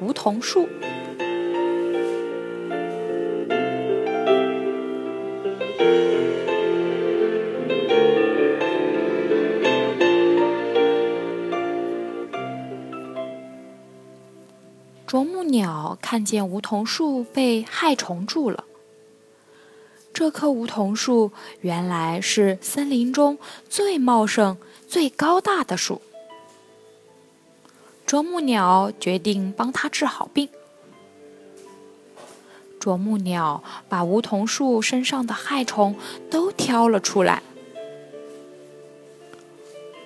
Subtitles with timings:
[0.00, 0.68] 梧桐树。
[15.06, 18.64] 啄木鸟看见梧桐树被害虫蛀了。
[20.14, 24.56] 这棵梧桐树原来是森林中最茂盛、
[24.86, 26.00] 最高大的树。
[28.10, 30.48] 啄木鸟决定帮它治好病。
[32.80, 35.94] 啄木鸟把梧桐树身上的害虫
[36.28, 37.40] 都挑了出来，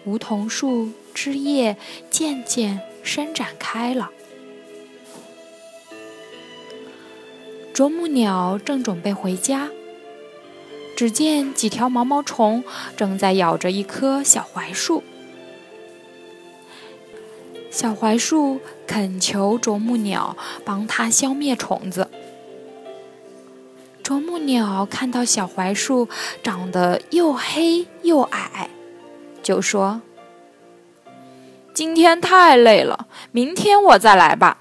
[0.04, 1.78] 梧桐树枝叶
[2.10, 4.10] 渐渐伸展开了。
[7.72, 9.70] 啄木鸟正准备回家，
[10.94, 12.62] 只见几条毛毛虫
[12.98, 15.02] 正在咬着一棵小槐树。
[17.74, 22.08] 小槐树恳求啄木鸟帮它消灭虫子。
[24.00, 26.08] 啄木鸟看到小槐树
[26.40, 28.70] 长得又黑又矮，
[29.42, 30.02] 就说
[31.74, 34.58] ：“今天太累了，明天我再来吧。”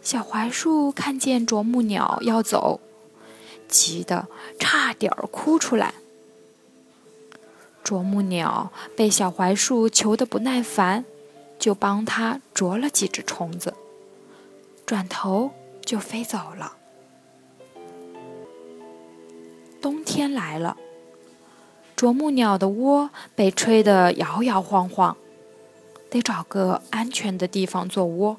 [0.00, 2.80] 小槐树看见啄木鸟要走，
[3.68, 4.26] 急得
[4.58, 5.92] 差点哭出来。
[7.82, 11.04] 啄木鸟被小槐树求得不耐烦，
[11.58, 13.74] 就帮它啄了几只虫子，
[14.86, 15.50] 转头
[15.84, 16.76] 就飞走了。
[19.80, 20.76] 冬天来了，
[21.96, 25.16] 啄木鸟的窝被吹得摇摇晃晃，
[26.08, 28.36] 得找个安全的地方做窝。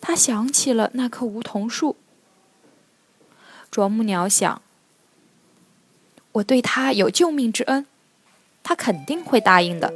[0.00, 1.96] 他想起了那棵梧桐树。
[3.70, 4.62] 啄木鸟想
[6.32, 7.86] ：“我对他有救命之恩，
[8.62, 9.92] 他肯定会答应的。”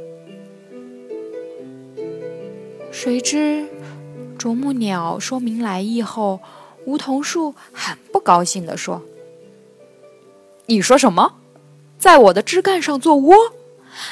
[2.91, 3.67] 谁知，
[4.37, 6.39] 啄木鸟说明来意后，
[6.85, 9.01] 梧桐树很不高兴地说
[10.67, 11.35] ：“你说什么？
[11.97, 13.35] 在我的枝干上做窝？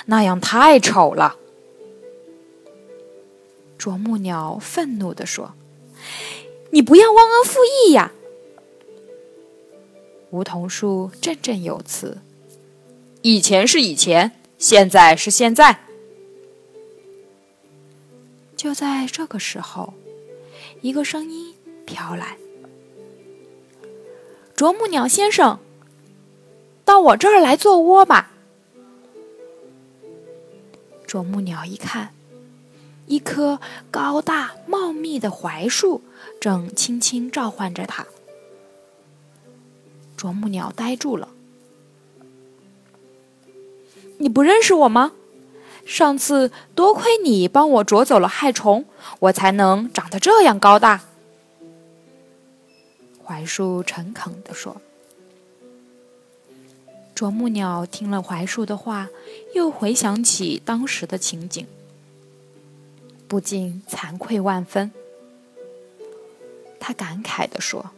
[0.05, 1.37] 那样太丑了！”
[3.77, 5.53] 啄木鸟愤怒地说。
[6.71, 8.11] 你不要忘恩负义呀！
[10.33, 12.17] 梧桐树振振有词
[13.21, 15.81] ：“以前是以前，现在是现在。”
[18.57, 19.93] 就在这个时候，
[20.81, 21.53] 一个声音
[21.85, 22.35] 飘来
[24.57, 25.59] ：“啄木鸟先生，
[26.83, 28.31] 到我这儿来做窝吧。”
[31.05, 32.11] 啄木鸟一看。
[33.05, 33.59] 一棵
[33.91, 36.01] 高大茂密的槐树
[36.39, 38.07] 正轻轻召唤着它。
[40.23, 41.27] 啄木鸟呆住了。
[44.19, 45.11] 你不认识我吗？
[45.85, 48.85] 上次多亏你帮我啄走了害虫，
[49.19, 51.01] 我才能长得这样高大。
[53.25, 54.81] 槐树诚恳地说。
[57.13, 59.09] 啄木鸟听了槐树的话，
[59.53, 61.67] 又回想起当时的情景。
[63.27, 64.93] 不禁惭愧万分，
[66.79, 67.91] 他感慨地说：“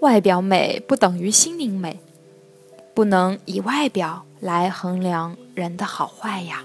[0.00, 2.00] 外表美不等于心灵美，
[2.94, 6.64] 不能以外表来衡量人的好坏呀。”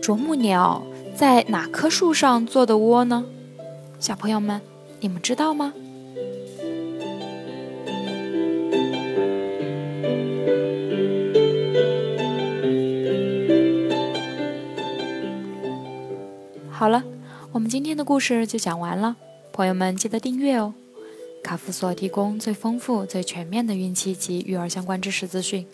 [0.00, 0.82] 啄木鸟
[1.14, 3.26] 在哪棵树上做的窝呢？
[4.00, 4.62] 小朋友们，
[5.00, 5.74] 你们知道吗？
[16.78, 17.02] 好了，
[17.50, 19.16] 我们今天的故事就讲完了。
[19.52, 20.72] 朋友们记得订阅哦！
[21.42, 25.66] 卡夫所提供最丰富、最全面的孕期及育儿相关知识资讯。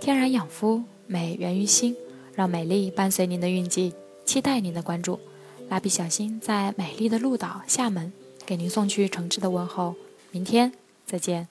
[0.00, 1.94] 天然养肤，美源于心，
[2.34, 3.94] 让美丽伴随您的孕期，
[4.24, 5.20] 期待您的关注。
[5.68, 8.12] 蜡笔小新在美丽的鹭岛厦门
[8.44, 9.94] 给您送去诚挚的问候。
[10.32, 10.72] 明天
[11.06, 11.46] 再见。